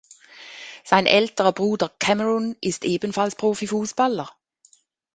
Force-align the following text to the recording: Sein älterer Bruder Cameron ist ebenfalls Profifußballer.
Sein 0.83 1.05
älterer 1.05 1.51
Bruder 1.53 1.91
Cameron 1.99 2.55
ist 2.59 2.85
ebenfalls 2.85 3.35
Profifußballer. 3.35 4.31